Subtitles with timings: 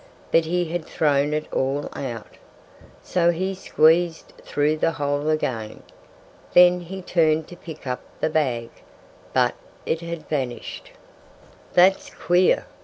[0.31, 2.33] But he had thrown it all out.
[3.03, 5.83] So he squeezed through the hole again.
[6.53, 8.71] Then he turned to pick up the bag.
[9.31, 9.53] But
[9.85, 10.89] it had vanished.
[11.75, 12.65] "That's queer!"